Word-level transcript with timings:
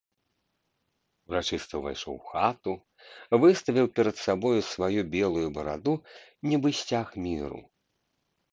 Урачыста 1.31 1.73
ўвайшоў 1.81 2.13
у 2.15 2.21
хату, 2.29 2.73
выставіў 3.45 3.85
перад 3.99 4.15
сабою 4.25 4.55
сваю 4.73 5.01
белую 5.19 5.47
бараду, 5.61 5.93
нібы 6.53 6.69
сцяг 6.83 7.07
міру. 7.31 7.59